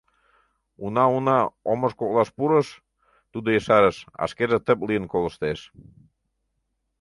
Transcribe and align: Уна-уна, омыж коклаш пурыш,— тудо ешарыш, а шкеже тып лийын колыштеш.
Уна-уна, 0.83 1.39
омыж 1.71 1.91
коклаш 1.99 2.29
пурыш,— 2.37 2.67
тудо 3.31 3.47
ешарыш, 3.59 3.97
а 4.21 4.23
шкеже 4.31 4.59
тып 4.65 4.79
лийын 4.87 5.05
колыштеш. 5.11 5.59